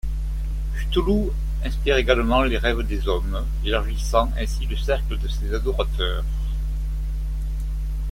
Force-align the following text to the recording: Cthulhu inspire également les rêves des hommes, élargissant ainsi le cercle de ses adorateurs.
Cthulhu 0.75 1.29
inspire 1.63 1.97
également 1.97 2.41
les 2.41 2.57
rêves 2.57 2.81
des 2.87 3.07
hommes, 3.07 3.45
élargissant 3.63 4.31
ainsi 4.35 4.65
le 4.65 4.75
cercle 4.75 5.15
de 5.19 5.27
ses 5.27 5.53
adorateurs. 5.53 6.23